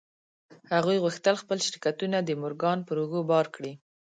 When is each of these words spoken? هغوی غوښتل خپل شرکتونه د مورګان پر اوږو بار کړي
هغوی 0.73 0.97
غوښتل 1.03 1.35
خپل 1.43 1.57
شرکتونه 1.67 2.17
د 2.21 2.29
مورګان 2.41 2.79
پر 2.87 2.97
اوږو 3.01 3.21
بار 3.31 3.45
کړي 3.55 3.73